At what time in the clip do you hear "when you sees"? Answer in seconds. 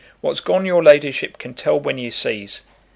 1.79-2.63